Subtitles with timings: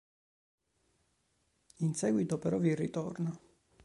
[1.81, 3.39] In seguito però vi ritorna.